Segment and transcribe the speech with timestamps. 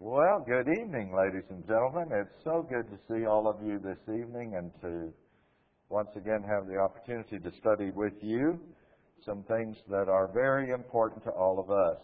[0.00, 2.10] Well, good evening, ladies and gentlemen.
[2.12, 5.12] It's so good to see all of you this evening and to
[5.88, 8.60] once again have the opportunity to study with you
[9.26, 11.98] some things that are very important to all of us.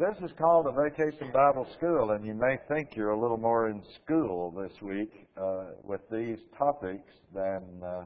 [0.00, 3.68] This is called a Vacation Bible School, and you may think you're a little more
[3.68, 8.04] in school this week uh, with these topics than uh,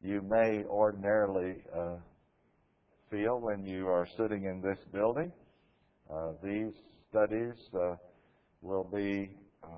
[0.00, 1.96] you may ordinarily uh,
[3.10, 5.32] feel when you are sitting in this building.
[6.08, 6.72] Uh, these
[7.10, 7.96] studies uh,
[8.62, 9.30] will be
[9.62, 9.68] uh,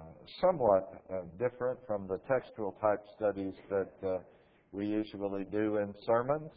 [0.40, 4.18] somewhat uh, different from the textual type studies that uh,
[4.72, 6.50] we usually do in sermons.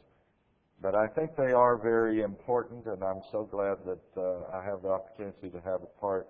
[0.81, 4.83] But I think they are very important, and I'm so glad that uh, I have
[4.83, 6.27] the opportunity to have a part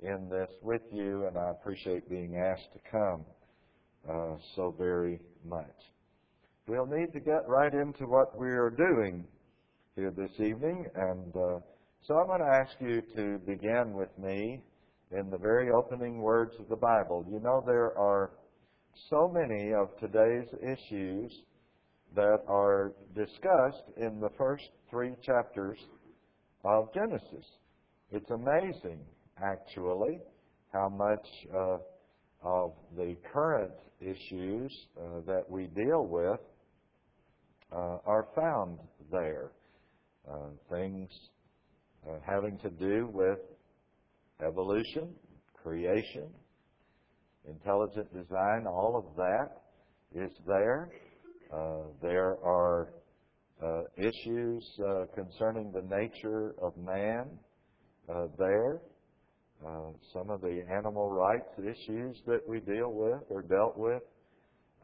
[0.00, 3.24] in this with you, and I appreciate being asked to come
[4.08, 5.74] uh, so very much.
[6.68, 9.24] We'll need to get right into what we are doing
[9.96, 11.58] here this evening, and uh,
[12.06, 14.60] so I'm going to ask you to begin with me
[15.16, 17.24] in the very opening words of the Bible.
[17.30, 18.32] You know, there are
[19.10, 21.32] so many of today's issues
[22.14, 25.78] that are discussed in the first three chapters
[26.64, 27.46] of Genesis.
[28.10, 29.00] It's amazing,
[29.42, 30.20] actually,
[30.72, 31.78] how much uh,
[32.42, 36.40] of the current issues uh, that we deal with
[37.72, 38.78] uh, are found
[39.10, 39.50] there.
[40.30, 41.10] Uh, things
[42.08, 43.38] uh, having to do with
[44.42, 45.14] evolution,
[45.62, 46.28] creation,
[47.48, 49.62] intelligent design, all of that
[50.14, 50.90] is there.
[51.52, 52.88] Uh, there are
[53.62, 57.26] uh, issues uh, concerning the nature of man
[58.08, 58.80] uh, there.
[59.64, 64.02] Uh, some of the animal rights issues that we deal with or dealt with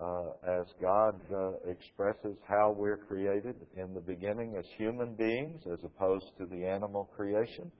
[0.00, 1.20] uh, as God
[1.68, 7.10] expresses how we're created in the beginning as human beings as opposed to the animal
[7.14, 7.70] creation.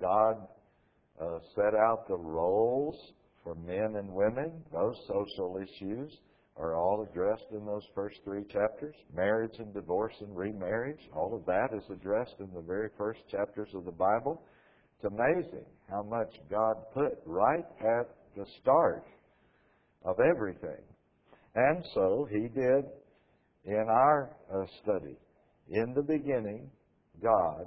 [0.00, 0.36] God
[1.20, 2.96] uh, set out the roles
[3.42, 4.52] for men and women.
[4.72, 6.12] Those social issues
[6.56, 8.94] are all addressed in those first three chapters.
[9.14, 13.68] Marriage and divorce and remarriage, all of that is addressed in the very first chapters
[13.74, 14.42] of the Bible.
[14.96, 19.04] It's amazing how much God put right at the start
[20.04, 20.82] of everything.
[21.54, 22.84] And so He did
[23.64, 25.16] in our uh, study.
[25.68, 26.70] In the beginning,
[27.22, 27.66] God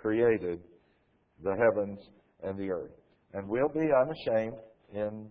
[0.00, 0.60] created
[1.44, 2.00] the heavens
[2.42, 2.90] and the earth.
[3.34, 4.58] And we'll be unashamed
[4.92, 5.28] in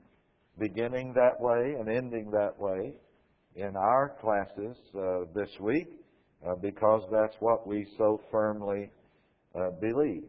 [0.59, 2.93] beginning that way and ending that way
[3.55, 5.87] in our classes uh, this week
[6.47, 8.89] uh, because that's what we so firmly
[9.55, 10.23] uh, believe.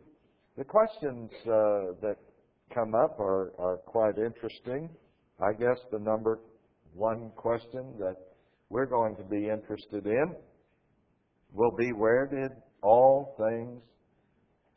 [0.56, 2.16] The questions uh, that
[2.72, 4.88] come up are, are quite interesting.
[5.40, 6.38] I guess the number
[6.94, 8.16] one question that
[8.70, 10.34] we're going to be interested in
[11.52, 12.52] will be where did
[12.82, 13.82] all things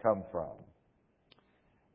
[0.01, 0.67] come from?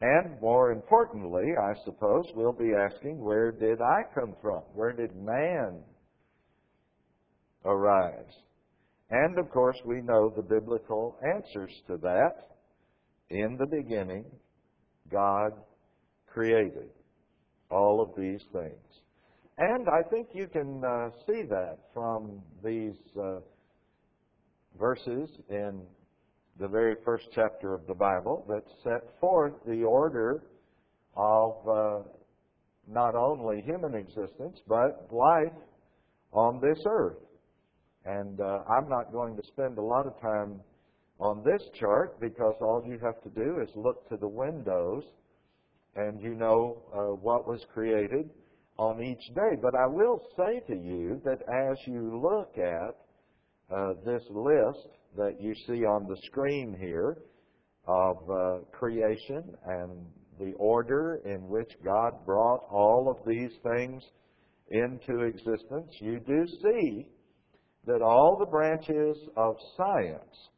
[0.03, 4.63] And more importantly, I suppose, we'll be asking, where did I come from?
[4.75, 5.79] Where did man
[7.65, 8.35] arise?
[9.11, 12.49] And of course, we know the biblical answers to that.
[13.31, 14.25] In the beginning,
[15.09, 15.53] God
[16.27, 16.91] created
[17.71, 19.03] all of these things.
[19.59, 23.39] And I think you can uh, see that from these uh,
[24.77, 25.83] verses in
[26.59, 30.43] the very first chapter of the Bible that set forth the order
[31.17, 32.09] of uh,
[32.89, 35.53] not only human existence, but life
[36.33, 37.17] on this earth.
[38.05, 40.61] And uh, I'm not going to spend a lot of time
[41.21, 45.05] on this chart because all you have to do is look to the windows
[45.95, 48.29] and you know uh, what was created
[48.79, 49.57] on each day.
[49.61, 52.97] But I will say to you that as you look at
[53.75, 57.19] uh, this list that you see on the screen here
[57.87, 59.91] of uh, creation and
[60.39, 64.03] the order in which God brought all of these things
[64.71, 67.09] into existence, you do see
[67.87, 70.49] that all the branches of science,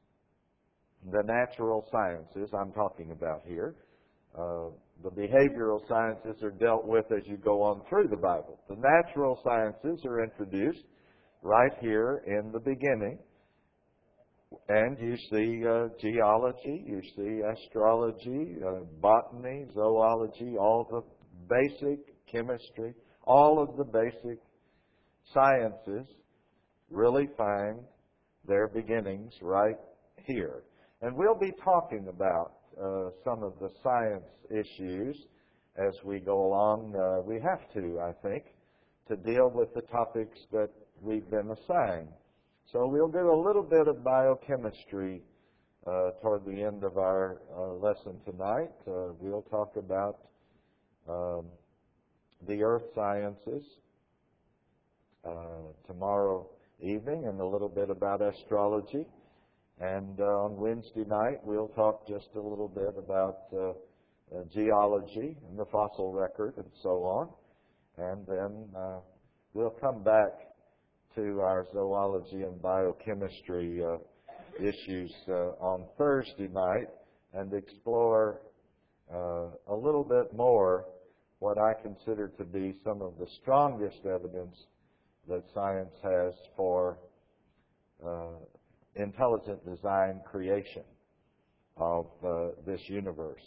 [1.10, 3.74] the natural sciences I'm talking about here,
[4.38, 4.68] uh,
[5.02, 8.60] the behavioral sciences are dealt with as you go on through the Bible.
[8.68, 10.84] The natural sciences are introduced
[11.44, 13.18] right here in the beginning.
[14.68, 21.02] And you see uh, geology, you see astrology, uh, botany, zoology, all the
[21.48, 21.98] basic
[22.30, 22.94] chemistry,
[23.24, 24.38] all of the basic
[25.32, 26.06] sciences
[26.90, 27.80] really find
[28.46, 29.76] their beginnings right
[30.24, 30.62] here.
[31.02, 35.16] And we'll be talking about uh, some of the science issues
[35.76, 36.94] as we go along.
[36.94, 38.44] Uh, we have to, I think,
[39.08, 40.70] to deal with the topics that
[41.04, 42.08] we've been assigned.
[42.72, 45.22] So we'll do a little bit of biochemistry
[45.86, 50.18] uh, toward the end of our uh, lesson tonight, uh, we'll talk about
[51.06, 51.44] um,
[52.48, 53.64] the earth sciences
[55.26, 55.30] uh,
[55.86, 56.48] tomorrow
[56.80, 59.06] evening and a little bit about astrology.
[59.78, 63.72] And uh, on Wednesday night, we'll talk just a little bit about uh,
[64.54, 67.28] geology and the fossil record and so on.
[67.98, 68.66] And then
[69.52, 70.53] we'll come back
[71.14, 73.82] to our zoology and biochemistry
[74.60, 76.88] issues on Thursday night
[77.32, 78.40] and explore
[79.12, 80.86] a little bit more
[81.38, 84.56] what I consider to be some of the strongest evidence
[85.28, 86.98] that science has for
[88.04, 88.36] uh,
[88.96, 90.84] intelligent design creation
[91.76, 93.40] of uh, this universe.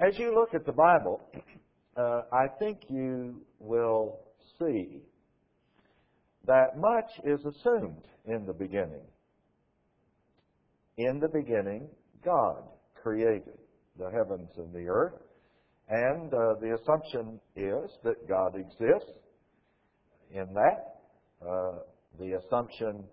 [0.00, 1.20] As you look at the Bible,
[1.96, 4.20] uh, I think you will
[4.58, 5.02] see
[6.46, 9.04] that much is assumed in the beginning.
[10.96, 11.88] In the beginning,
[12.24, 12.62] God
[12.94, 13.58] created
[13.98, 15.20] the heavens and the earth,
[15.88, 19.18] and uh, the assumption is that God exists
[20.32, 20.96] in that.
[21.46, 21.78] Uh,
[22.18, 23.04] the assumption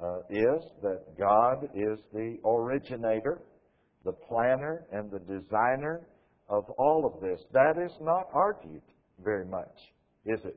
[0.00, 3.42] uh, is that God is the originator,
[4.04, 6.06] the planner, and the designer
[6.48, 7.40] of all of this.
[7.52, 8.82] That is not argued
[9.22, 9.74] very much,
[10.24, 10.56] is it?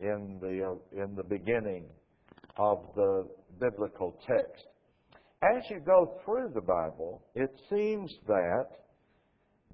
[0.00, 1.86] In the uh, in the beginning
[2.58, 3.26] of the
[3.58, 4.66] biblical text.
[5.42, 8.66] As you go through the Bible, it seems that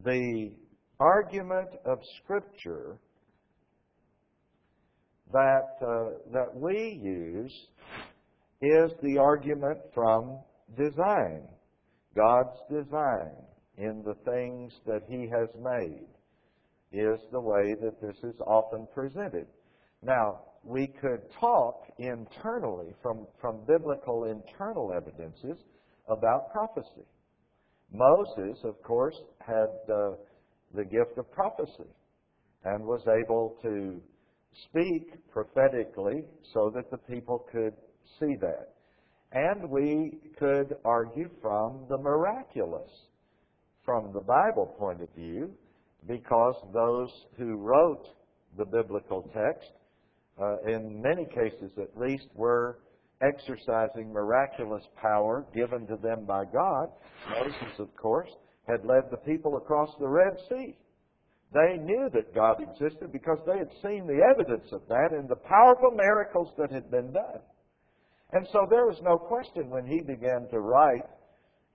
[0.05, 0.53] the
[0.99, 2.99] argument of Scripture
[5.33, 7.53] that, uh, that we use
[8.61, 10.39] is the argument from
[10.77, 11.43] design,
[12.15, 13.33] God's design
[13.79, 16.07] in the things that He has made,
[16.93, 19.47] is the way that this is often presented.
[20.03, 25.63] Now, we could talk internally from, from biblical internal evidences
[26.09, 27.07] about prophecy.
[27.93, 30.13] Moses, of course, had uh,
[30.75, 31.91] the gift of prophecy
[32.65, 34.01] and was able to
[34.69, 37.75] speak prophetically so that the people could
[38.19, 38.75] see that.
[39.33, 42.91] And we could argue from the miraculous,
[43.85, 45.51] from the Bible point of view,
[46.07, 48.09] because those who wrote
[48.59, 49.71] the biblical text,
[50.41, 52.79] uh, in many cases at least, were
[53.23, 56.89] exercising miraculous power given to them by God.
[57.31, 58.31] Moses, of course,
[58.67, 60.77] had led the people across the Red Sea.
[61.53, 65.37] They knew that God existed because they had seen the evidence of that in the
[65.37, 67.41] powerful miracles that had been done.
[68.33, 71.05] And so there was no question when he began to write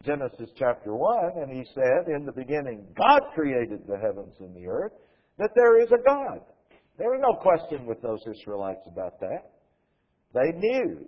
[0.04, 4.68] Genesis chapter 1, and he said, In the beginning, God created the heavens and the
[4.68, 4.94] earth,
[5.38, 6.42] that there is a God.
[6.98, 9.52] There was no question with those Israelites about that.
[10.34, 11.06] They knew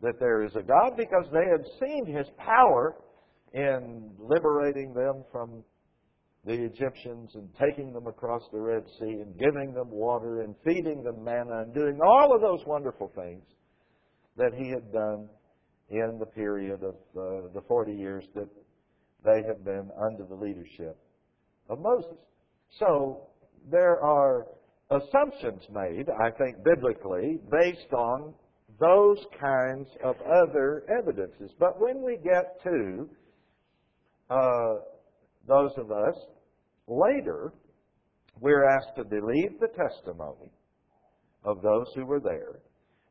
[0.00, 2.96] that there is a God because they had seen his power
[3.52, 5.64] in liberating them from
[6.44, 11.02] the Egyptians and taking them across the Red Sea and giving them water and feeding
[11.02, 13.44] them manna and doing all of those wonderful things
[14.36, 15.28] that he had done
[15.90, 18.48] in the period of uh, the 40 years that
[19.24, 20.96] they had been under the leadership
[21.68, 22.16] of Moses.
[22.78, 23.26] So
[23.70, 24.46] there are
[24.90, 28.34] assumptions made, I think, biblically, based on
[28.80, 31.50] those kinds of other evidences.
[31.58, 33.08] But when we get to
[34.30, 34.74] uh,
[35.46, 36.14] those of us
[36.86, 37.52] later,
[38.40, 40.50] we're asked to believe the testimony
[41.44, 42.60] of those who were there,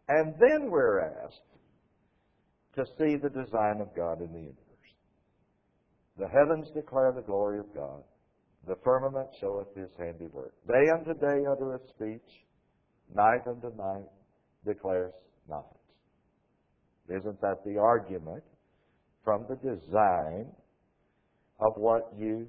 [0.08, 1.42] and then we're asked
[2.76, 4.56] to see the design of God in the universe.
[6.18, 8.04] The heavens declare the glory of God.
[8.68, 10.54] The firmament showeth his handiwork.
[10.68, 12.46] Day unto day uttereth speech.
[13.16, 14.10] Night unto night
[14.66, 15.14] declares
[15.48, 15.66] knowledge.
[17.10, 18.44] Isn't that the argument
[19.24, 20.48] from the design
[21.60, 22.48] of what you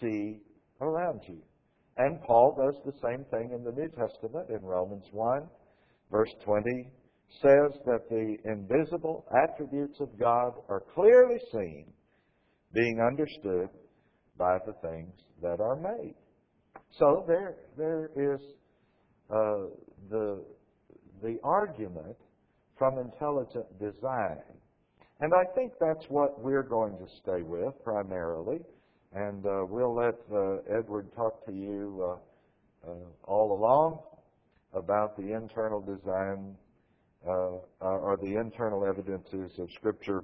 [0.00, 0.40] see
[0.80, 1.38] around you.
[1.96, 5.42] And Paul does the same thing in the New Testament in Romans 1,
[6.10, 6.90] verse 20
[7.42, 11.86] says that the invisible attributes of God are clearly seen,
[12.72, 13.68] being understood
[14.38, 15.12] by the things
[15.42, 16.14] that are made.
[16.90, 18.40] So there, there is
[19.30, 19.70] uh,
[20.10, 20.42] the,
[21.22, 22.16] the argument
[22.78, 24.42] from intelligent design
[25.20, 28.60] and I think that's what we're going to stay with primarily.
[29.14, 33.98] And uh, we'll let uh, Edward talk to you uh, uh all along
[34.74, 36.54] about the internal design
[37.26, 40.22] uh, or the internal evidences of Scripture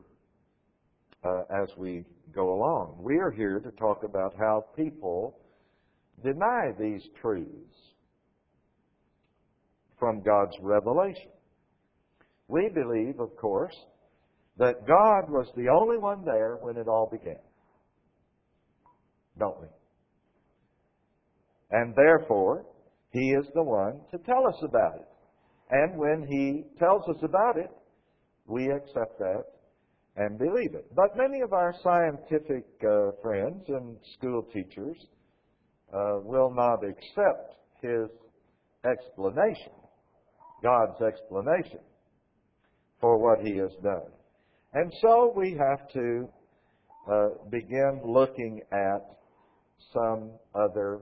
[1.51, 2.05] as we
[2.35, 2.97] go along.
[3.01, 5.39] We are here to talk about how people
[6.23, 7.77] deny these truths
[9.99, 11.31] from God's revelation.
[12.49, 13.75] We believe, of course,
[14.59, 17.41] that God was the only one there when it all began.
[19.39, 19.69] Don't we?
[21.71, 22.67] And therefore,
[23.11, 25.09] He is the one to tell us about it.
[25.71, 27.71] And when He tells us about it,
[28.47, 29.45] we accept that
[30.17, 30.87] and believe it.
[30.95, 34.97] But many of our scientific uh, friends and school teachers
[35.93, 38.09] uh, will not accept His
[38.85, 39.73] explanation,
[40.63, 41.81] God's explanation
[43.01, 44.11] for what He has done.
[44.75, 46.29] And so we have to
[47.11, 49.19] uh, begin looking at
[49.93, 51.01] some other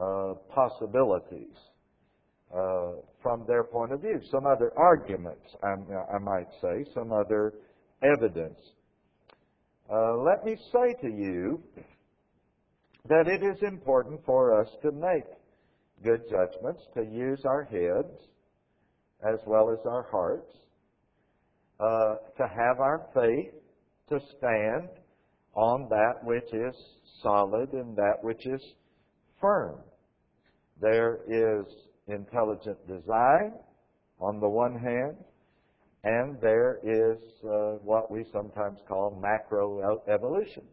[0.00, 1.56] uh, possibilities
[2.54, 5.74] uh, from their point of view, some other arguments, I,
[6.14, 7.54] I might say, some other
[8.02, 8.58] evidence.
[9.92, 11.62] Uh, let me say to you
[13.08, 15.24] that it is important for us to make
[16.04, 18.14] good judgments, to use our heads
[19.22, 20.50] as well as our hearts,
[21.80, 23.52] uh, to have our faith
[24.08, 24.88] to stand
[25.54, 26.74] on that which is
[27.22, 28.62] solid and that which is
[29.40, 29.76] firm.
[30.80, 31.66] There is
[32.06, 33.52] intelligent design
[34.20, 35.16] on the one hand,
[36.04, 40.64] and there is uh, what we sometimes call macroevolution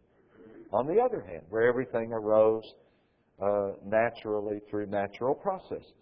[0.72, 2.64] on the other hand, where everything arose
[3.42, 5.92] uh, naturally through natural processes.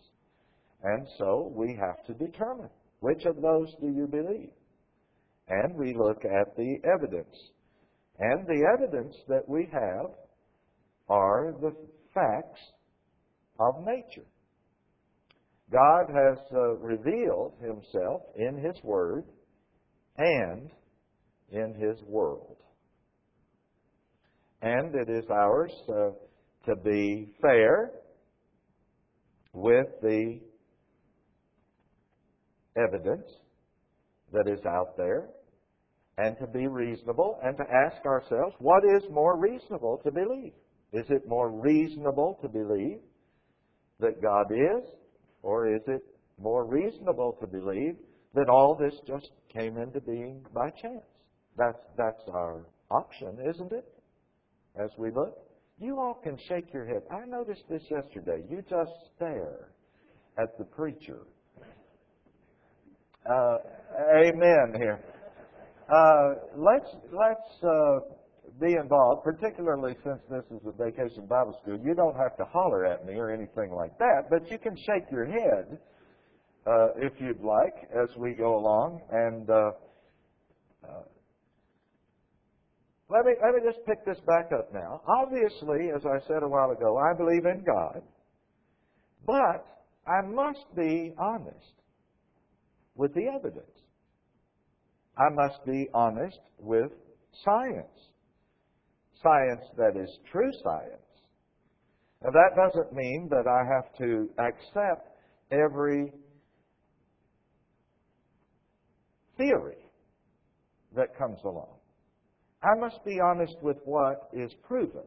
[0.82, 4.50] And so we have to determine which of those do you believe?
[5.48, 7.36] And we look at the evidence.
[8.18, 10.06] And the evidence that we have
[11.08, 11.74] are the
[12.14, 12.60] facts
[13.60, 14.26] of nature.
[15.72, 19.24] God has uh, revealed himself in his word
[20.16, 20.70] and
[21.50, 22.56] in his world.
[24.62, 26.10] And it is ours uh,
[26.66, 27.90] to be fair
[29.52, 30.40] with the
[32.76, 33.26] evidence
[34.32, 35.28] that is out there
[36.18, 40.52] and to be reasonable and to ask ourselves what is more reasonable to believe?
[40.92, 42.98] Is it more reasonable to believe
[44.00, 44.88] that God is,
[45.42, 46.02] or is it
[46.38, 47.96] more reasonable to believe
[48.34, 51.04] that all this just came into being by chance?
[51.56, 53.86] That's, that's our option, isn't it?
[54.78, 55.38] As we look.
[55.78, 57.02] You all can shake your head.
[57.10, 58.42] I noticed this yesterday.
[58.48, 59.68] You just stare
[60.38, 61.20] at the preacher.
[63.28, 63.58] Uh,
[64.14, 65.00] amen here.
[65.92, 67.98] Uh, let's let's uh,
[68.60, 71.78] be involved, particularly since this is a vacation Bible school.
[71.84, 75.10] You don't have to holler at me or anything like that, but you can shake
[75.10, 75.78] your head
[76.66, 79.00] uh, if you'd like as we go along.
[79.10, 79.70] And uh,
[80.84, 81.02] uh,
[83.08, 85.02] let me let me just pick this back up now.
[85.06, 88.02] Obviously, as I said a while ago, I believe in God,
[89.26, 89.66] but
[90.06, 91.74] I must be honest
[92.94, 93.66] with the evidence.
[95.18, 96.90] I must be honest with
[97.44, 98.10] science
[99.22, 101.02] science that is true science.
[102.22, 105.08] Now, that doesn't mean that I have to accept
[105.50, 106.12] every
[109.36, 109.76] theory
[110.94, 111.76] that comes along.
[112.62, 115.04] I must be honest with what is proven,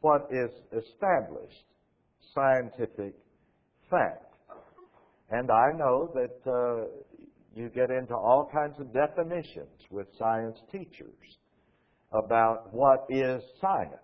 [0.00, 1.64] what is established
[2.34, 3.14] scientific
[3.90, 4.24] fact.
[5.30, 6.86] And I know that uh,
[7.54, 11.38] you get into all kinds of definitions with science teachers
[12.12, 13.94] about what is science.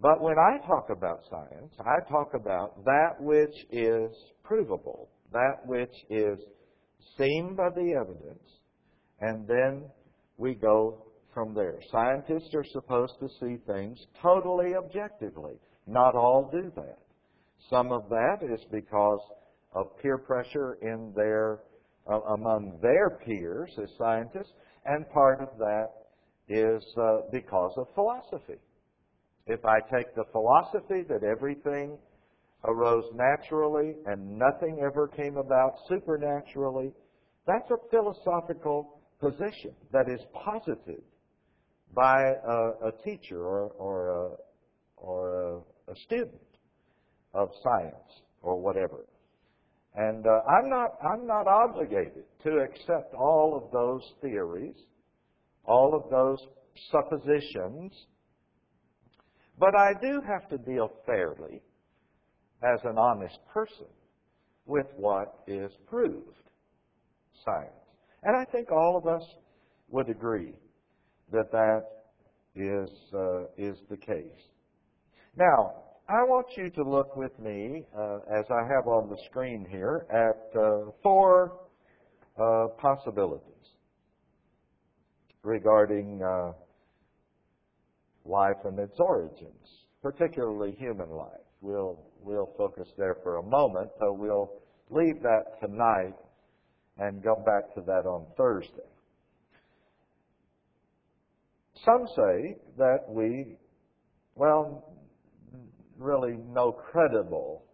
[0.00, 4.10] But when I talk about science, I talk about that which is
[4.42, 6.38] provable, that which is
[7.18, 8.48] seen by the evidence,
[9.20, 9.84] and then
[10.38, 11.78] we go from there.
[11.90, 15.54] Scientists are supposed to see things totally objectively.
[15.86, 16.98] Not all do that.
[17.68, 19.20] Some of that is because
[19.74, 21.60] of peer pressure in their
[22.10, 24.52] uh, among their peers as scientists,
[24.86, 25.90] and part of that
[26.50, 28.58] is uh, because of philosophy.
[29.46, 31.96] If I take the philosophy that everything
[32.64, 36.92] arose naturally and nothing ever came about supernaturally,
[37.46, 41.02] that's a philosophical position that is posited
[41.94, 44.30] by a, a teacher or, or, a,
[44.96, 46.40] or a, a, student
[47.34, 49.06] of science or whatever.
[49.94, 54.76] And uh, I'm not I'm not obligated to accept all of those theories
[55.64, 56.38] all of those
[56.90, 57.92] suppositions.
[59.58, 61.60] But I do have to deal fairly
[62.62, 63.86] as an honest person
[64.66, 66.38] with what is proved
[67.44, 67.72] science.
[68.22, 69.26] And I think all of us
[69.88, 70.54] would agree
[71.32, 71.84] that that
[72.54, 74.48] is, uh, is the case.
[75.36, 75.74] Now,
[76.08, 80.06] I want you to look with me, uh, as I have on the screen here,
[80.10, 81.60] at uh, four
[82.36, 83.49] uh, possibilities
[85.42, 86.52] regarding uh,
[88.24, 91.28] life and its origins, particularly human life.
[91.60, 94.50] We'll, we'll focus there for a moment, so we'll
[94.90, 96.14] leave that tonight
[96.98, 98.90] and go back to that on Thursday.
[101.84, 103.56] Some say that we,
[104.34, 104.84] well,
[105.98, 107.64] really no credible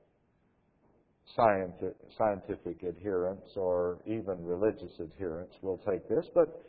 [1.35, 6.65] scientific, scientific adherents or even religious adherents will take this, but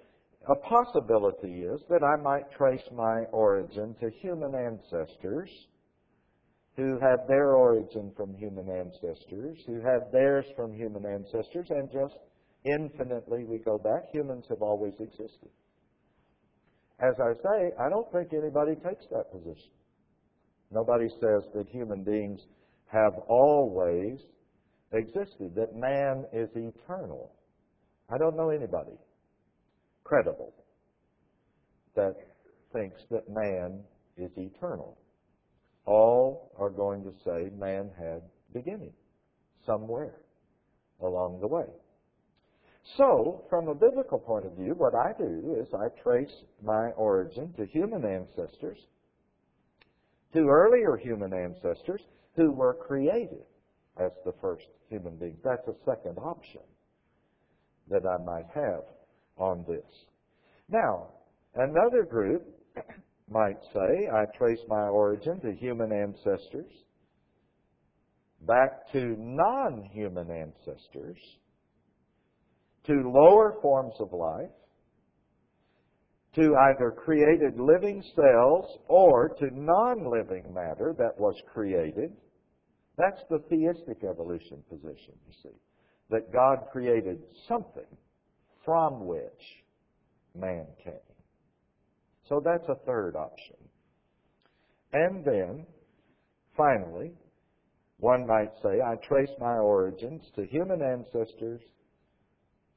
[0.49, 5.49] a possibility is that I might trace my origin to human ancestors
[6.77, 12.15] who had their origin from human ancestors, who had theirs from human ancestors, and just
[12.63, 14.03] infinitely we go back.
[14.13, 15.49] Humans have always existed.
[16.99, 19.71] As I say, I don't think anybody takes that position.
[20.71, 22.39] Nobody says that human beings
[22.87, 24.19] have always
[24.93, 27.33] existed, that man is eternal.
[28.09, 28.97] I don't know anybody
[30.07, 30.53] credible
[31.95, 32.15] that
[32.71, 33.79] thinks that man
[34.15, 34.97] is eternal.
[35.85, 38.21] All are going to say man had
[38.53, 38.93] beginning
[39.65, 40.15] somewhere
[41.01, 41.65] along the way.
[42.95, 46.31] So, from a biblical point of view, what I do is I trace
[46.63, 48.77] my origin to human ancestors,
[50.33, 52.01] to earlier human ancestors
[52.37, 53.43] who were created
[53.99, 55.39] as the first human beings.
[55.43, 56.61] That's a second option
[57.89, 58.83] that I might have
[59.37, 59.85] on this.
[60.69, 61.07] Now,
[61.55, 62.43] another group
[63.29, 66.71] might say I trace my origin to human ancestors,
[68.41, 71.17] back to non human ancestors,
[72.85, 74.49] to lower forms of life,
[76.35, 82.11] to either created living cells or to non living matter that was created.
[82.97, 85.55] That's the theistic evolution position, you see.
[86.09, 87.85] That God created something
[88.67, 89.63] from which
[90.35, 90.93] man came.
[92.27, 93.55] So that's a third option.
[94.91, 95.65] And then,
[96.57, 97.13] finally,
[97.99, 101.61] one might say, I trace my origins to human ancestors,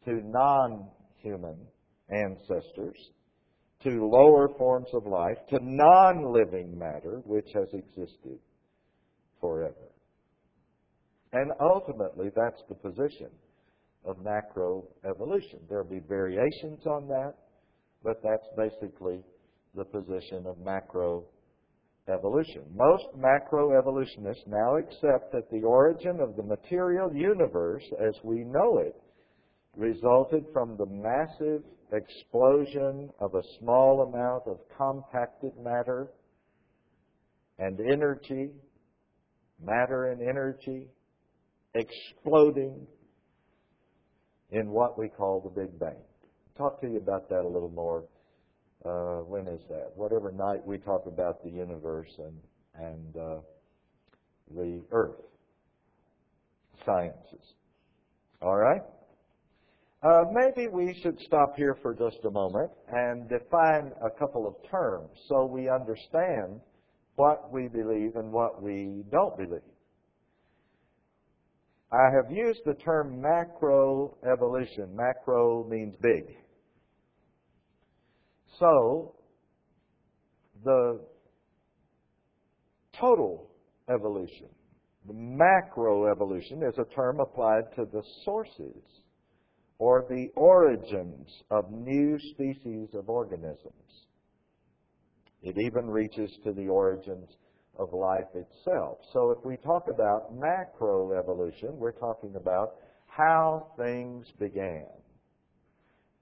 [0.05, 0.87] to non
[1.17, 1.59] human
[2.09, 3.11] ancestors,
[3.83, 8.39] to lower forms of life, to non living matter which has existed
[9.41, 9.75] forever.
[11.33, 13.31] And ultimately, that's the position
[14.05, 15.61] of macroevolution.
[15.69, 17.35] There'll be variations on that,
[18.03, 19.23] but that's basically
[19.75, 21.25] the position of macroevolution.
[22.75, 28.97] Most macroevolutionists now accept that the origin of the material universe as we know it
[29.77, 36.09] resulted from the massive explosion of a small amount of compacted matter
[37.59, 38.51] and energy,
[39.63, 40.89] matter and energy,
[41.75, 42.87] exploding
[44.53, 45.97] in what we call the Big Bang.
[46.57, 48.05] Talk to you about that a little more.
[48.85, 49.93] Uh, when is that?
[49.95, 52.39] Whatever night we talk about the universe and
[52.75, 53.41] and uh,
[54.55, 55.21] the Earth
[56.85, 57.55] sciences.
[58.43, 58.83] All right.
[60.03, 64.55] Uh, maybe we should stop here for just a moment and define a couple of
[64.71, 66.59] terms so we understand
[67.17, 69.61] what we believe and what we don't believe.
[71.93, 74.95] I have used the term macroevolution.
[74.95, 76.37] Macro means big.
[78.59, 79.15] So,
[80.65, 81.01] the
[82.99, 83.51] total
[83.89, 84.49] evolution,
[85.07, 88.83] the macroevolution, is a term applied to the sources
[89.79, 94.07] or the origins of new species of organisms.
[95.43, 97.31] It even reaches to the origins
[97.81, 98.99] of life itself.
[99.13, 102.75] So if we talk about macro evolution, we're talking about
[103.07, 104.87] how things began.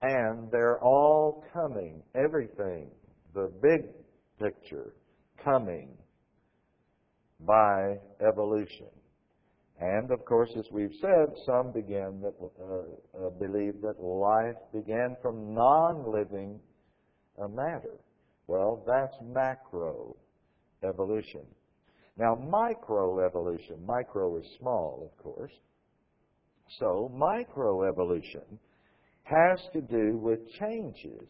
[0.01, 2.89] And they're all coming, everything,
[3.35, 3.87] the big
[4.41, 4.95] picture,
[5.45, 5.89] coming
[7.41, 8.87] by evolution.
[9.81, 15.17] And of course, as we've said, some begin that uh, uh, believe that life began
[15.21, 16.61] from non-living
[17.41, 17.95] uh, matter.
[18.47, 20.17] Well, that's macro
[20.83, 21.43] evolution.
[22.17, 25.53] Now, microevolution, micro is small, of course.
[26.79, 28.59] So, microevolution
[29.23, 31.29] has to do with changes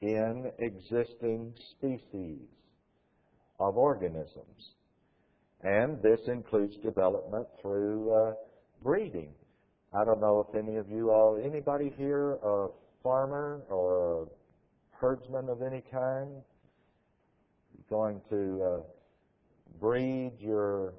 [0.00, 2.40] in existing species
[3.60, 4.74] of organisms.
[5.62, 8.32] And this includes development through uh,
[8.82, 9.32] breeding.
[9.92, 12.68] I don't know if any of you all, anybody here a
[13.02, 14.26] farmer or a
[14.90, 16.42] herdsman of any kind?
[17.88, 18.82] Going to uh,
[19.80, 20.94] breed your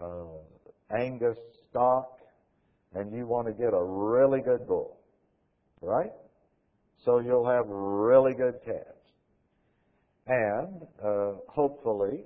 [0.00, 0.24] uh,
[0.96, 1.38] Angus
[1.70, 2.18] stock
[2.94, 5.00] and you want to get a really good bull,
[5.80, 6.12] right?
[7.04, 8.88] So you'll have really good calves.
[10.26, 12.24] And uh, hopefully,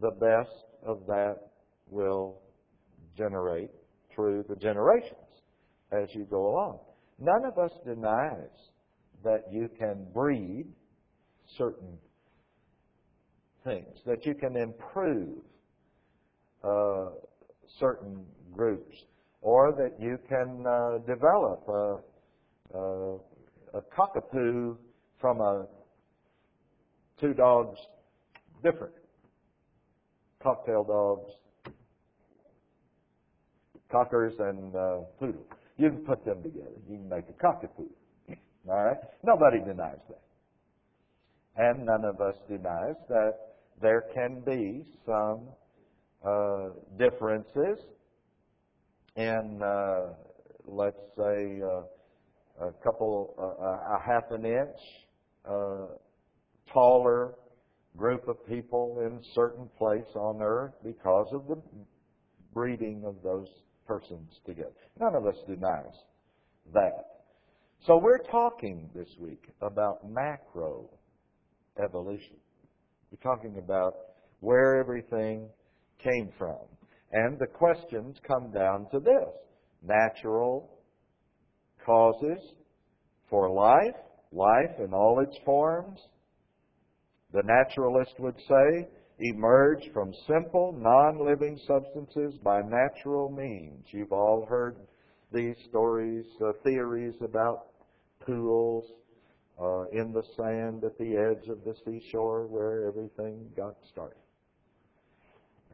[0.00, 1.36] the best of that
[1.88, 2.40] will
[3.16, 3.70] generate
[4.14, 5.14] through the generations
[5.92, 6.78] as you go along.
[7.18, 8.70] None of us denies
[9.24, 10.66] that you can breed
[11.56, 11.98] certain
[13.68, 15.38] things, that you can improve
[16.64, 17.10] uh,
[17.78, 18.96] certain groups,
[19.42, 24.76] or that you can uh, develop a, a, cockapoo
[25.20, 25.66] from a
[27.20, 27.78] two dogs
[28.62, 28.92] different
[30.42, 31.32] cocktail dogs,
[33.90, 35.46] cockers and uh, poodles.
[35.76, 36.70] You can put them together.
[36.88, 37.88] You can make a cockapoo.
[38.68, 38.96] All right?
[39.22, 40.22] Nobody denies that.
[41.56, 43.34] And none of us denies that
[43.80, 45.40] there can be some
[46.24, 47.78] uh, differences
[49.16, 50.14] in, uh,
[50.66, 54.78] let's say, uh, a couple, uh, a half an inch
[55.48, 55.86] uh,
[56.72, 57.34] taller
[57.96, 61.60] group of people in a certain place on earth because of the
[62.52, 63.48] breeding of those
[63.86, 64.70] persons together.
[65.00, 65.94] None of us denies
[66.72, 67.04] that.
[67.86, 70.90] So we're talking this week about macro
[71.82, 72.36] evolution.
[73.10, 73.94] We're talking about
[74.40, 75.48] where everything
[76.02, 76.58] came from.
[77.12, 79.28] And the questions come down to this
[79.82, 80.68] natural
[81.84, 82.38] causes
[83.30, 83.94] for life,
[84.32, 85.98] life in all its forms,
[87.32, 88.88] the naturalist would say,
[89.20, 93.84] emerge from simple, non living substances by natural means.
[93.90, 94.76] You've all heard
[95.32, 97.66] these stories, uh, theories about
[98.24, 98.84] pools
[99.60, 104.16] uh, in the sand at the edge of the seashore where everything got started.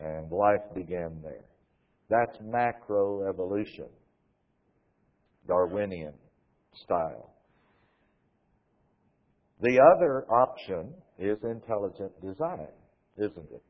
[0.01, 1.44] And life began there.
[2.09, 3.88] That's macroevolution,
[5.47, 6.14] Darwinian
[6.85, 7.31] style.
[9.61, 12.68] The other option is intelligent design,
[13.16, 13.62] isn't it?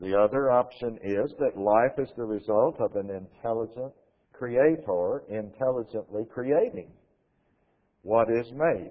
[0.00, 3.92] The other option is that life is the result of an intelligent
[4.32, 6.90] creator intelligently creating
[8.02, 8.90] what is made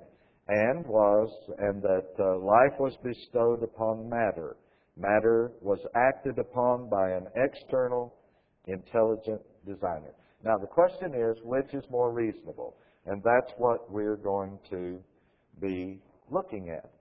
[0.51, 4.57] and was and that uh, life was bestowed upon matter.
[4.97, 8.13] Matter was acted upon by an external
[8.67, 10.13] intelligent designer.
[10.43, 12.75] Now the question is which is more reasonable?
[13.05, 14.99] And that's what we're going to
[15.61, 16.91] be looking at.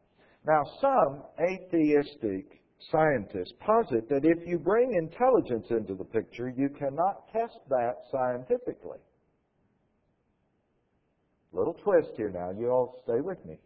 [0.47, 7.31] Now, some atheistic scientists posit that if you bring intelligence into the picture, you cannot
[7.33, 8.99] test that scientifically.
[11.53, 12.51] Little twist here now.
[12.51, 13.59] You all stay with me.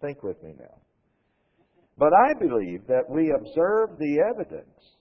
[0.00, 0.78] Think with me now.
[1.96, 4.96] But I believe that we observe the evidence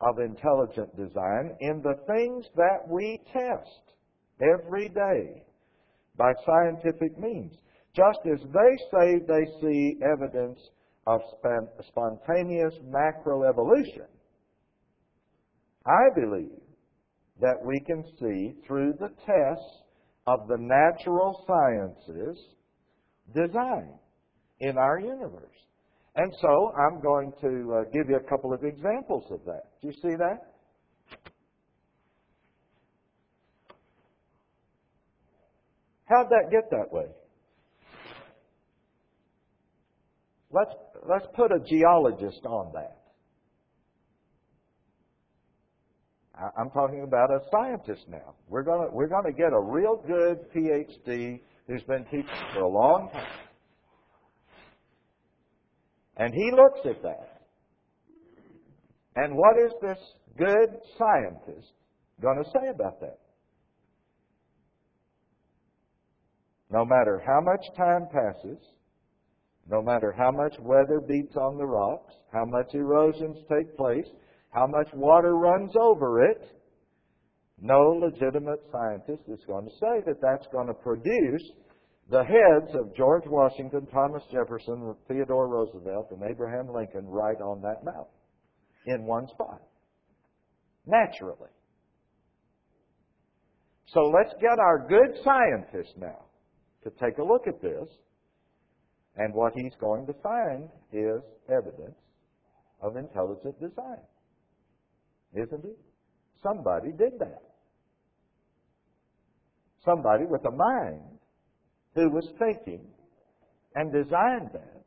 [0.00, 3.94] of intelligent design in the things that we test
[4.40, 5.42] every day
[6.16, 7.54] by scientific means.
[7.94, 10.58] Just as they say they see evidence
[11.06, 11.20] of
[11.88, 14.06] spontaneous macroevolution,
[15.84, 16.60] I believe
[17.40, 19.81] that we can see through the tests
[20.26, 22.38] of the natural sciences
[23.34, 23.90] design
[24.60, 25.50] in our universe.
[26.14, 29.62] And so I'm going to uh, give you a couple of examples of that.
[29.80, 30.52] Do you see that?
[36.04, 37.06] How'd that get that way?
[40.50, 40.74] Let's,
[41.08, 43.01] let's put a geologist on that.
[46.56, 48.34] I'm talking about a scientist now.
[48.48, 52.68] We're going we're going to get a real good PhD who's been teaching for a
[52.68, 53.26] long time.
[56.16, 57.42] And he looks at that.
[59.16, 59.98] And what is this
[60.36, 61.72] good scientist
[62.20, 63.18] going to say about that?
[66.70, 68.58] No matter how much time passes,
[69.70, 74.06] no matter how much weather beats on the rocks, how much erosions take place,
[74.52, 76.42] how much water runs over it,
[77.60, 81.42] no legitimate scientist is going to say that that's going to produce
[82.10, 87.84] the heads of George Washington, Thomas Jefferson, Theodore Roosevelt, and Abraham Lincoln right on that
[87.84, 88.12] mountain
[88.86, 89.62] in one spot.
[90.86, 91.48] Naturally.
[93.86, 96.24] So let's get our good scientist now
[96.82, 97.88] to take a look at this
[99.16, 101.96] and what he's going to find is evidence
[102.80, 104.00] of intelligent design.
[105.34, 105.78] Isn't it?
[106.42, 107.42] Somebody did that.
[109.84, 111.18] Somebody with a mind
[111.94, 112.86] who was thinking
[113.74, 114.82] and designed that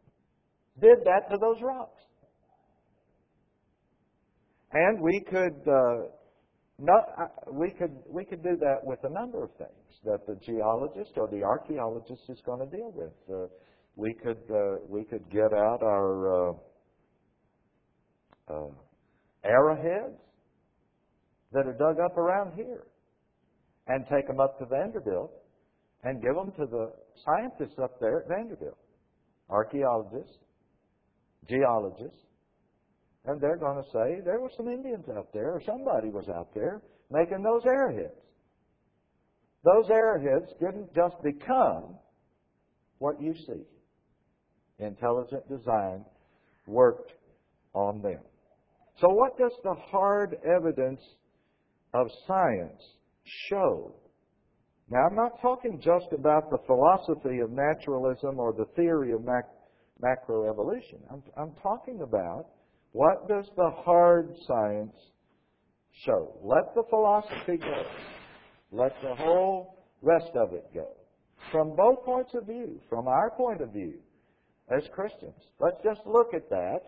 [0.79, 2.01] did that to those rocks.
[4.71, 6.09] And we could uh,
[6.77, 9.69] no, I, we could we could do that with a number of things
[10.03, 13.13] that the geologist or the archaeologist is going to deal with.
[13.33, 13.47] Uh,
[13.95, 16.53] we could uh, we could get out our uh,
[18.49, 18.67] uh,
[19.45, 20.19] arrowheads
[21.51, 22.87] that are dug up around here
[23.87, 25.31] and take them up to Vanderbilt
[26.03, 26.91] and give them to the
[27.23, 28.77] scientists up there at Vanderbilt,
[29.49, 30.37] archaeologists,
[31.47, 32.25] geologists,
[33.25, 36.53] and they're going to say there were some Indians out there or somebody was out
[36.53, 36.81] there
[37.11, 38.21] making those arrowheads.
[39.63, 41.95] Those arrowheads didn't just become
[42.99, 43.63] what you see.
[44.77, 46.05] Intelligent design
[46.67, 47.13] worked
[47.73, 48.19] on them.
[49.01, 51.01] So, what does the hard evidence
[51.95, 52.81] of science
[53.49, 53.95] show?
[54.89, 59.49] Now, I'm not talking just about the philosophy of naturalism or the theory of mac-
[60.03, 60.99] macroevolution.
[61.11, 62.47] I'm, I'm talking about
[62.91, 64.95] what does the hard science
[66.05, 66.37] show.
[66.43, 67.83] Let the philosophy go.
[68.71, 70.89] Let the whole rest of it go.
[71.51, 73.95] From both points of view, from our point of view
[74.69, 75.41] as Christians.
[75.59, 76.79] Let's just look at that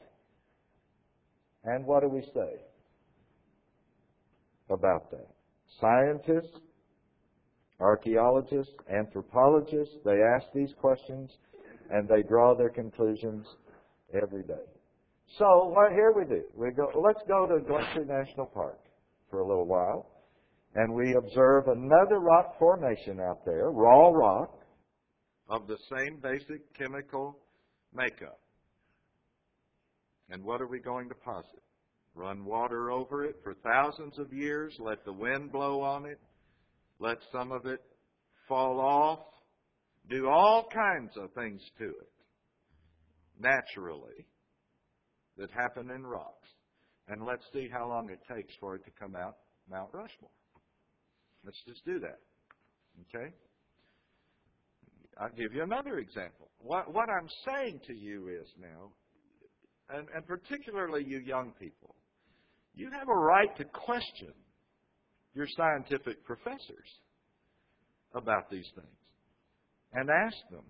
[1.63, 2.61] and what do we say
[4.69, 5.27] about that?
[5.79, 6.59] Scientists,
[7.79, 11.31] archaeologists, anthropologists, they ask these questions
[11.89, 13.45] and they draw their conclusions
[14.13, 14.65] every day.
[15.37, 16.43] So what here we do?
[16.55, 18.79] We go let's go to Glacier National Park
[19.29, 20.07] for a little while
[20.75, 24.53] and we observe another rock formation out there, raw rock,
[25.49, 27.37] of the same basic chemical
[27.93, 28.39] makeup.
[30.29, 31.63] And what are we going to posit?
[32.17, 36.19] Run water over it for thousands of years, let the wind blow on it,
[36.99, 37.79] let some of it
[38.47, 39.19] fall off,
[40.09, 42.11] do all kinds of things to it
[43.39, 44.25] naturally
[45.37, 46.49] that happen in rocks.
[47.07, 49.37] And let's see how long it takes for it to come out
[49.69, 50.31] Mount Rushmore.
[51.45, 52.17] Let's just do that.
[53.15, 53.31] Okay?
[55.19, 56.49] I'll give you another example.
[56.57, 58.89] What, what I'm saying to you is now,
[59.95, 61.95] and, and particularly you young people,
[62.77, 64.33] you have a right to question
[65.33, 66.89] your scientific professors
[68.13, 68.87] about these things
[69.93, 70.63] and ask them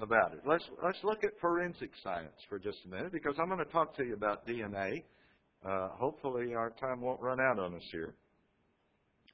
[0.00, 0.40] about it.
[0.46, 3.96] Let's, let's look at forensic science for just a minute because I'm going to talk
[3.96, 5.02] to you about DNA.
[5.64, 8.14] Uh, hopefully, our time won't run out on us here.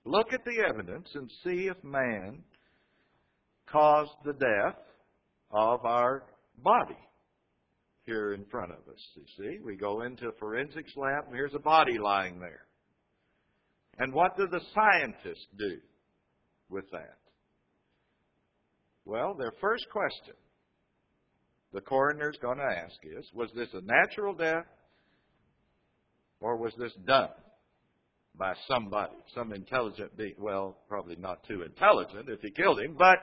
[0.05, 2.43] Look at the evidence and see if man
[3.71, 4.79] caused the death
[5.51, 6.25] of our
[6.63, 6.97] body
[8.07, 9.01] here in front of us.
[9.15, 12.67] You see, we go into a forensics lab and here's a body lying there.
[13.99, 15.79] And what do the scientists do
[16.71, 17.19] with that?
[19.05, 20.35] Well, their first question
[21.73, 24.65] the coroner's going to ask is Was this a natural death
[26.41, 27.29] or was this done
[28.39, 30.35] by somebody, some intelligent being?
[30.39, 33.19] Well, probably not too intelligent if he killed him, but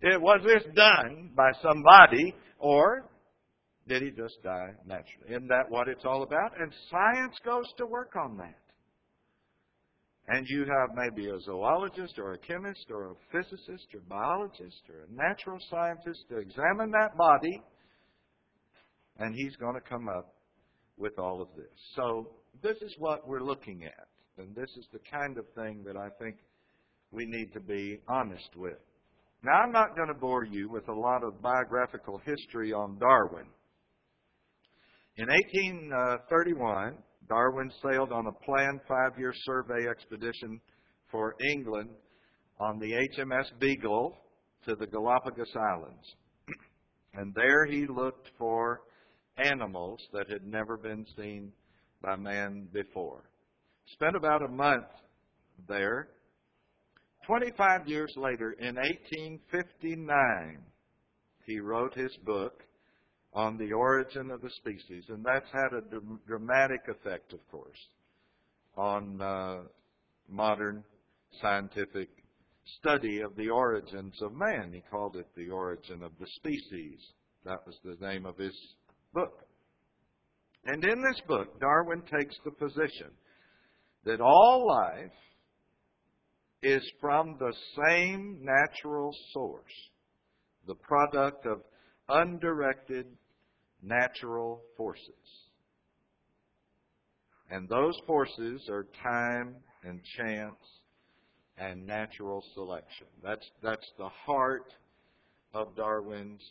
[0.00, 3.04] it, was this done by somebody or
[3.88, 5.30] did he just die naturally?
[5.30, 6.60] Isn't that what it's all about?
[6.60, 8.58] And science goes to work on that.
[10.28, 14.82] And you have maybe a zoologist or a chemist or a physicist or a biologist
[14.90, 17.62] or a natural scientist to examine that body,
[19.18, 20.34] and he's going to come up
[20.98, 21.72] with all of this.
[21.96, 22.28] So,
[22.62, 26.08] this is what we're looking at, and this is the kind of thing that I
[26.22, 26.36] think
[27.10, 28.78] we need to be honest with.
[29.42, 33.46] Now, I'm not going to bore you with a lot of biographical history on Darwin.
[35.18, 36.92] In 1831, uh,
[37.28, 40.60] Darwin sailed on a planned five year survey expedition
[41.10, 41.90] for England
[42.60, 44.16] on the HMS Beagle
[44.64, 46.14] to the Galapagos Islands.
[47.14, 48.82] and there he looked for
[49.38, 51.50] animals that had never been seen
[52.00, 53.24] by man before.
[53.94, 54.86] Spent about a month
[55.66, 56.10] there.
[57.26, 60.62] 25 years later, in 1859,
[61.44, 62.62] he wrote his book,
[63.34, 65.82] on the origin of the species, and that's had a
[66.26, 67.78] dramatic effect, of course,
[68.76, 69.58] on uh,
[70.28, 70.82] modern
[71.40, 72.08] scientific
[72.78, 74.72] study of the origins of man.
[74.72, 76.98] He called it the origin of the species.
[77.44, 78.56] That was the name of his
[79.12, 79.44] book.
[80.64, 83.10] And in this book, Darwin takes the position
[84.04, 85.12] that all life
[86.62, 87.52] is from the
[87.86, 89.72] same natural source,
[90.66, 91.62] the product of
[92.08, 93.06] undirected
[93.82, 95.12] natural forces.
[97.50, 100.56] And those forces are time and chance
[101.56, 103.06] and natural selection.
[103.22, 104.72] That's, that's the heart
[105.54, 106.42] of Darwin's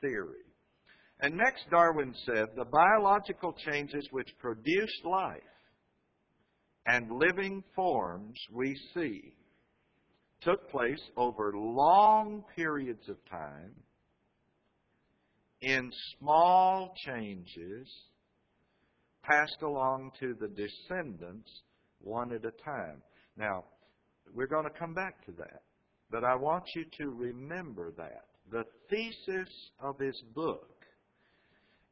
[0.00, 0.44] theory.
[1.20, 5.40] And next, Darwin said the biological changes which produced life
[6.86, 9.34] and living forms we see
[10.42, 13.72] took place over long periods of time
[15.62, 17.88] in small changes
[19.22, 21.50] passed along to the descendants
[22.00, 23.02] one at a time.
[23.36, 23.64] Now,
[24.34, 25.62] we're going to come back to that,
[26.10, 28.24] but I want you to remember that.
[28.50, 30.70] The thesis of his book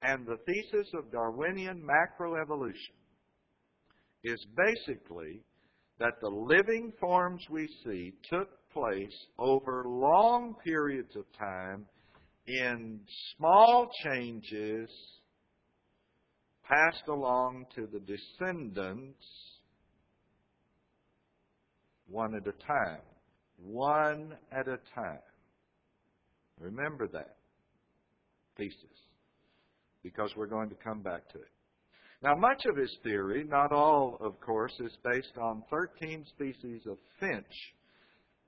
[0.03, 2.95] and the thesis of Darwinian macroevolution
[4.23, 5.41] is basically
[5.99, 11.87] that the living forms we see took place over long periods of time
[12.47, 13.01] in
[13.37, 14.89] small changes
[16.69, 19.25] passed along to the descendants
[22.09, 23.01] one at a time.
[23.59, 25.19] One at a time.
[26.61, 27.37] Remember that
[28.57, 28.77] thesis
[30.03, 31.49] because we're going to come back to it.
[32.23, 36.97] Now, much of his theory, not all, of course, is based on 13 species of
[37.21, 37.45] finch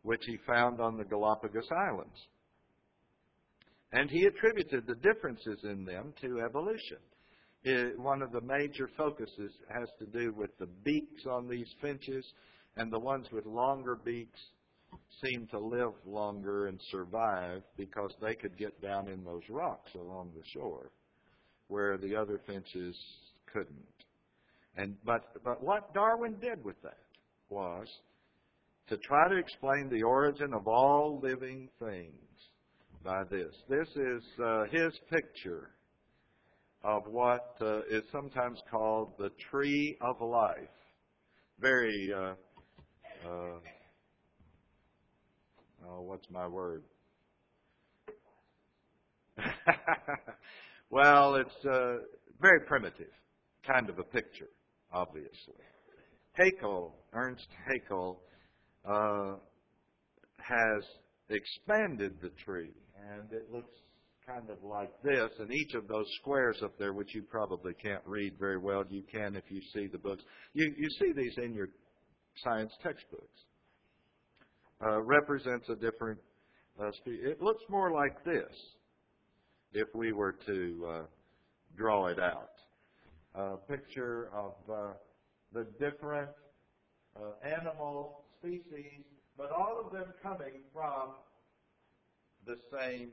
[0.03, 2.17] which he found on the Galapagos Islands.
[3.93, 6.99] And he attributed the differences in them to evolution.
[7.63, 12.25] It, one of the major focuses has to do with the beaks on these finches,
[12.77, 14.41] and the ones with longer beaks
[15.23, 20.31] seem to live longer and survive because they could get down in those rocks along
[20.37, 20.91] the shore
[21.69, 22.97] where the other finches
[23.53, 23.87] couldn't.
[24.77, 26.99] And but but what Darwin did with that
[27.49, 27.89] was
[28.89, 32.13] to try to explain the origin of all living things
[33.07, 33.55] by this.
[33.69, 35.71] This is uh, his picture
[36.83, 40.57] of what uh, is sometimes called the tree of life.
[41.61, 42.35] Very, uh,
[43.25, 43.61] uh
[45.89, 46.83] oh, what's my word?
[50.91, 51.99] well, it's uh,
[52.41, 53.13] very primitive
[53.65, 54.51] kind of a picture,
[54.93, 55.55] obviously.
[56.33, 58.19] Haeckel, Ernst Haeckel,
[58.85, 59.35] uh,
[60.39, 60.83] has
[61.31, 62.71] expanded the tree,
[63.11, 63.73] and it looks
[64.27, 65.31] kind of like this.
[65.39, 69.03] And each of those squares up there, which you probably can't read very well, you
[69.11, 70.23] can if you see the books.
[70.53, 71.69] You, you see these in your
[72.45, 73.41] science textbooks.
[74.85, 76.19] Uh, represents a different.
[76.79, 78.53] Uh, it looks more like this
[79.73, 81.03] if we were to uh,
[81.77, 82.51] draw it out
[83.35, 84.93] A picture of uh,
[85.53, 86.31] the different
[87.17, 89.05] uh, animal species,
[89.37, 91.15] but all of them coming from
[92.47, 93.11] the same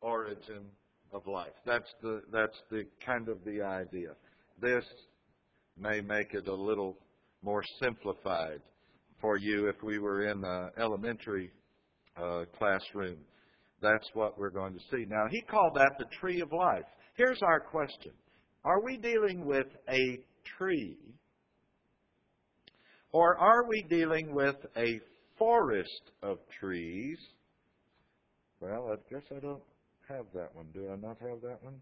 [0.00, 0.64] origin
[1.12, 1.52] of life.
[1.64, 4.14] That's the that's the kind of the idea.
[4.60, 4.84] This
[5.78, 6.96] may make it a little
[7.42, 8.60] more simplified
[9.20, 11.50] for you if we were in an elementary
[12.16, 13.18] uh, classroom.
[13.82, 15.04] That's what we're going to see.
[15.06, 16.84] Now, he called that the tree of life.
[17.14, 18.12] Here's our question
[18.64, 20.18] are we dealing with a
[20.58, 20.98] tree?
[23.12, 25.00] Or are we dealing with a
[25.38, 27.18] forest of trees?
[28.68, 29.62] Well, I guess I don't
[30.08, 30.66] have that one.
[30.74, 31.76] Do I not have that one?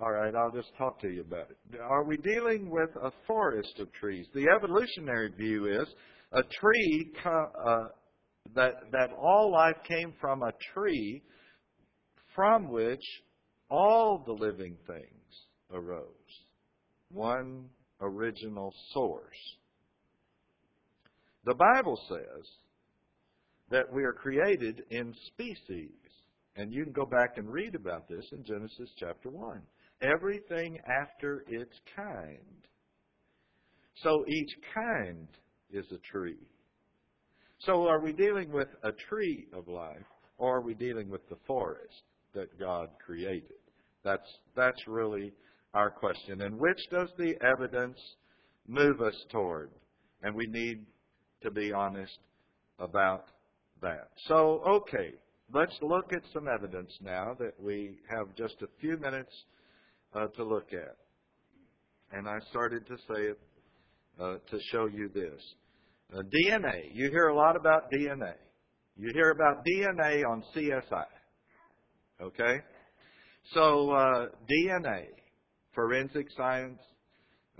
[0.00, 1.80] All right, I'll just talk to you about it.
[1.80, 4.26] Are we dealing with a forest of trees?
[4.32, 5.88] The evolutionary view is
[6.32, 7.88] a tree uh,
[8.54, 11.22] that that all life came from a tree
[12.34, 13.04] from which
[13.70, 16.06] all the living things arose.
[17.10, 17.66] One
[18.00, 19.36] original source.
[21.44, 22.46] The Bible says
[23.70, 25.90] that we are created in species.
[26.56, 29.60] And you can go back and read about this in Genesis chapter 1.
[30.02, 32.38] Everything after its kind.
[34.02, 35.28] So each kind
[35.70, 36.48] is a tree.
[37.60, 40.06] So are we dealing with a tree of life
[40.38, 42.02] or are we dealing with the forest
[42.34, 43.58] that God created?
[44.04, 45.32] That's, that's really
[45.74, 46.42] our question.
[46.42, 47.98] And which does the evidence
[48.66, 49.70] move us toward?
[50.22, 50.86] And we need
[51.42, 52.18] to be honest
[52.78, 53.26] about
[53.82, 54.10] that.
[54.26, 55.12] So, okay,
[55.52, 59.32] let's look at some evidence now that we have just a few minutes
[60.14, 60.96] uh, to look at.
[62.12, 63.40] And I started to say it
[64.20, 65.40] uh, to show you this.
[66.12, 66.90] Uh, DNA.
[66.92, 68.32] You hear a lot about DNA.
[68.96, 71.04] You hear about DNA on CSI.
[72.20, 72.60] Okay?
[73.54, 75.06] So, uh, DNA,
[75.74, 76.80] forensic science,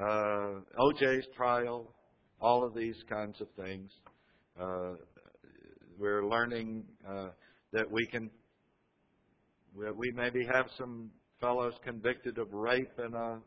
[0.01, 1.95] uh, OJ's trial,
[2.41, 3.91] all of these kinds of things.
[4.61, 4.95] Uh,
[5.99, 7.29] we're learning uh,
[7.73, 8.31] that we can,
[9.75, 13.39] we maybe have some fellows convicted of rape in a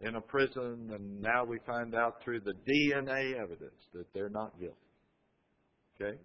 [0.00, 4.52] in a prison, and now we find out through the DNA evidence that they're not
[4.60, 4.76] guilty.
[6.00, 6.16] Okay,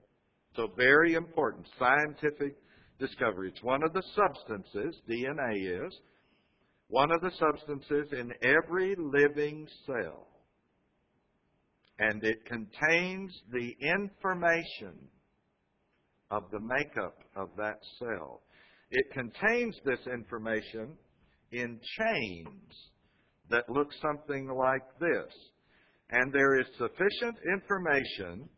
[0.56, 2.56] so very important scientific
[3.00, 3.50] discovery.
[3.50, 5.94] It's one of the substances, DNA is,
[6.90, 10.28] one of the substances in every living cell
[12.00, 14.94] and it contains the information
[16.34, 18.42] of the makeup of that cell.
[18.90, 20.98] It contains this information
[21.52, 22.74] in chains
[23.50, 25.32] that look something like this.
[26.10, 28.50] And there is sufficient information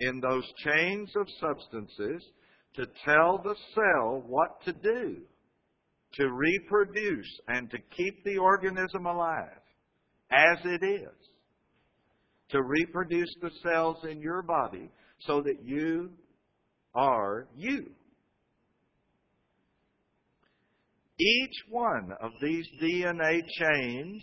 [0.00, 2.24] in those chains of substances
[2.74, 5.22] to tell the cell what to do
[6.14, 9.60] to reproduce and to keep the organism alive
[10.30, 11.16] as it is.
[12.50, 16.10] To reproduce the cells in your body so that you
[16.94, 17.86] are you.
[21.18, 24.22] Each one of these DNA chains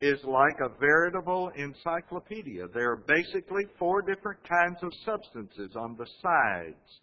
[0.00, 2.66] is like a veritable encyclopedia.
[2.74, 7.00] There are basically four different kinds of substances on the sides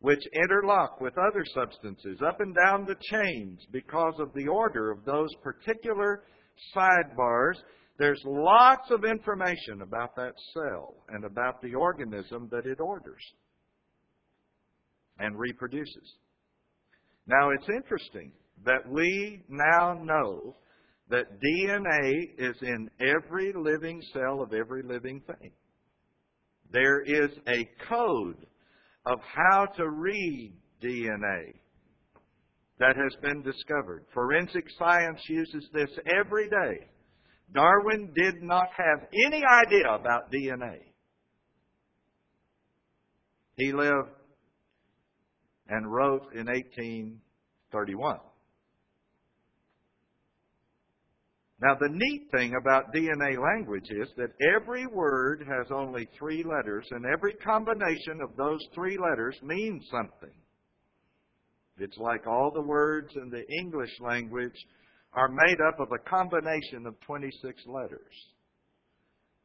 [0.00, 5.04] which interlock with other substances up and down the chains because of the order of
[5.04, 6.24] those particular
[6.76, 7.54] sidebars.
[7.98, 13.22] There's lots of information about that cell and about the organism that it orders
[15.18, 16.14] and reproduces.
[17.26, 18.32] Now, it's interesting
[18.64, 20.56] that we now know
[21.08, 25.52] that DNA is in every living cell of every living thing.
[26.70, 28.46] There is a code
[29.04, 31.54] of how to read DNA
[32.78, 34.04] that has been discovered.
[34.14, 36.86] Forensic science uses this every day.
[37.52, 40.78] Darwin did not have any idea about DNA.
[43.56, 44.08] He lived
[45.72, 48.18] and wrote in 1831.
[51.62, 56.86] Now, the neat thing about DNA language is that every word has only three letters,
[56.90, 60.34] and every combination of those three letters means something.
[61.78, 64.56] It's like all the words in the English language
[65.14, 68.12] are made up of a combination of 26 letters.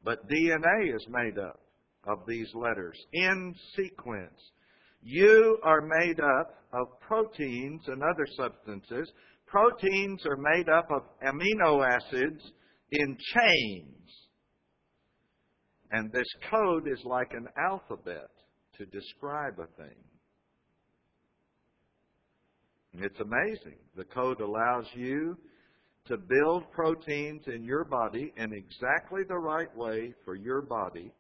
[0.04, 1.62] But DNA is made up
[2.06, 4.52] of these letters in sequence.
[5.02, 9.12] You are made up of proteins and other substances
[9.48, 12.52] Proteins are made up of amino acids
[12.91, 14.28] in chains.
[15.91, 18.30] And this code is like an alphabet
[18.78, 19.95] to describe a thing.
[22.93, 23.80] It's amazing.
[23.95, 25.38] The code allows you
[26.08, 31.14] to build proteins in your body in exactly the right way for your body,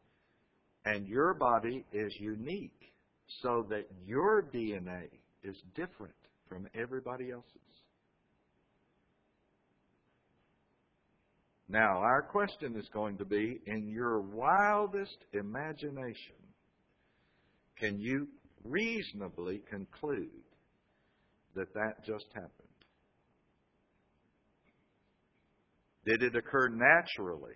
[0.85, 2.93] and your body is unique
[3.41, 5.09] so that your DNA
[5.43, 6.13] is different
[6.47, 7.57] from everybody else's.
[11.69, 16.35] Now, our question is going to be in your wildest imagination,
[17.77, 18.27] can you
[18.63, 20.29] reasonably conclude
[21.55, 22.51] that that just happened?
[26.05, 27.55] Did it occur naturally?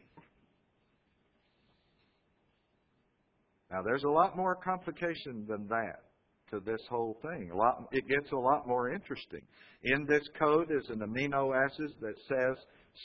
[3.71, 6.03] Now, there's a lot more complication than that
[6.51, 7.51] to this whole thing.
[7.51, 9.41] A lot, it gets a lot more interesting.
[9.83, 12.57] In this code is an amino acid that says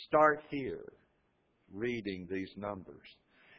[0.07, 0.93] Start here
[1.73, 3.07] reading these numbers.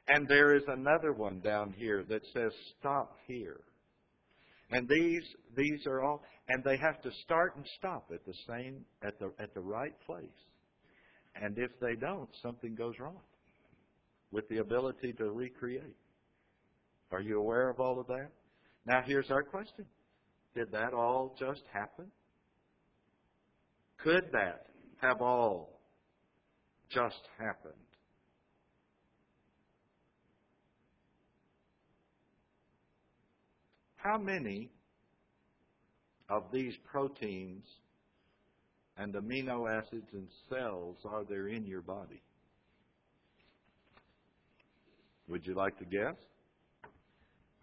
[0.08, 3.60] And there is another one down here that says stop here.
[4.72, 5.24] And these
[5.56, 9.32] these are all and they have to start and stop at the same at the
[9.40, 10.26] at the right place.
[11.42, 13.20] And if they don't, something goes wrong
[14.32, 15.96] with the ability to recreate.
[17.12, 18.30] Are you aware of all of that?
[18.86, 19.86] Now here's our question.
[20.56, 22.08] Did that all just happen?
[23.98, 24.68] Could that
[25.02, 25.78] have all
[26.90, 27.74] just happened.
[33.98, 34.72] How many
[36.30, 37.66] of these proteins
[38.98, 42.22] and amino acids and cells are there in your body?
[45.28, 46.16] Would you like to guess?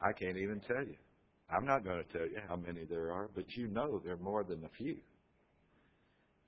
[0.05, 0.97] I can't even tell you.
[1.51, 4.19] I'm not going to tell you how many there are, but you know there are
[4.19, 4.97] more than a few.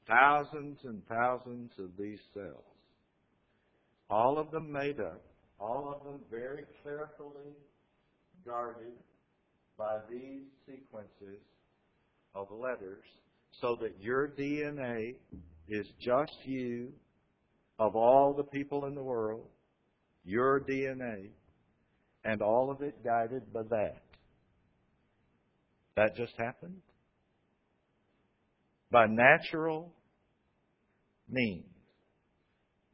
[0.07, 2.65] Thousands and thousands of these cells.
[4.11, 5.23] All of them made up,
[5.59, 7.55] all of them very carefully
[8.45, 8.93] guarded
[9.77, 11.43] by these sequences
[12.35, 13.05] of letters
[13.61, 15.15] so that your DNA
[15.69, 16.93] is just you
[17.79, 19.47] of all the people in the world,
[20.25, 21.29] your DNA,
[22.27, 24.03] and all of it guided by that.
[25.97, 26.83] That just happened?
[28.91, 29.93] By natural
[31.29, 31.65] means.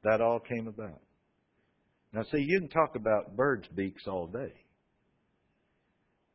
[0.05, 1.01] That all came about.
[2.13, 4.53] Now, see, you can talk about birds' beaks all day.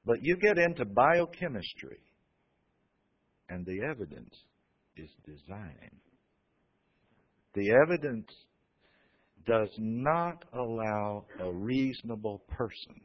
[0.04, 2.00] But you get into biochemistry,
[3.50, 4.34] and the evidence
[4.96, 5.92] is design.
[7.54, 8.32] The evidence
[9.48, 13.02] does not allow a reasonable person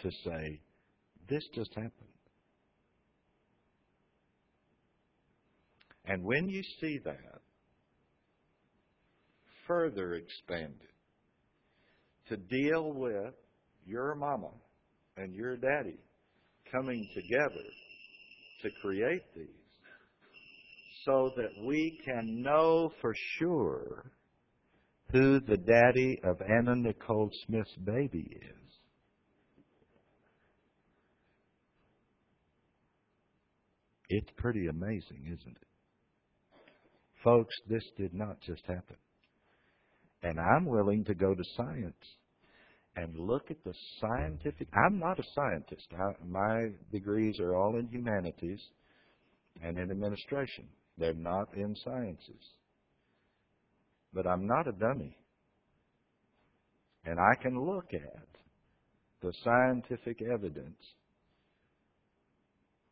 [0.00, 0.60] to say,
[1.28, 1.92] this just happened.
[6.06, 7.40] And when you see that,
[9.66, 10.88] further expanded
[12.28, 13.34] to deal with
[13.86, 14.50] your mama
[15.18, 15.98] and your daddy
[16.72, 17.64] coming together
[18.62, 19.46] to create these
[21.04, 24.10] so that we can know for sure
[25.12, 28.58] who the daddy of Anna Nicole Smith's baby is.
[34.10, 35.68] It's pretty amazing, isn't it?
[37.22, 38.96] Folks, this did not just happen.
[40.22, 41.94] And I'm willing to go to science
[42.96, 44.68] and look at the scientific.
[44.74, 45.86] I'm not a scientist.
[45.92, 48.60] I, my degrees are all in humanities
[49.62, 50.66] and in administration.
[50.96, 52.57] They're not in sciences.
[54.12, 55.16] But I'm not a dummy.
[57.04, 58.26] And I can look at
[59.20, 60.82] the scientific evidence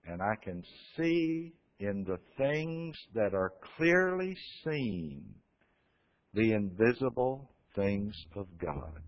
[0.06, 0.62] and I can
[0.96, 5.22] see in the things that are clearly seen
[6.32, 9.02] the invisible things of God,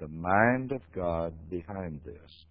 [0.00, 2.44] the mind of God behind this.